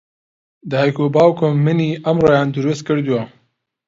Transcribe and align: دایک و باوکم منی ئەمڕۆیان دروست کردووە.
دایک 0.71 0.97
و 1.03 1.07
باوکم 1.15 1.55
منی 1.65 1.89
ئەمڕۆیان 2.05 2.47
دروست 2.55 2.81
کردووە. 2.87 3.21